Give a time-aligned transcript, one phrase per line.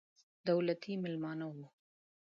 [0.47, 1.63] دولتي مېلمانه وو.